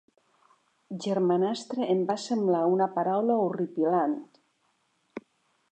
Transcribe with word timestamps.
Germanastre 1.03 1.89
em 1.95 2.01
va 2.11 2.15
semblar 2.23 2.63
una 2.77 2.89
paraula 2.97 3.37
horripilant. 3.45 4.19